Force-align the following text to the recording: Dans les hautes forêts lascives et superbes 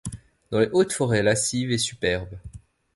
Dans 0.49 0.57
les 0.59 0.69
hautes 0.73 0.93
forêts 0.93 1.21
lascives 1.21 1.71
et 1.71 1.77
superbes 1.77 2.39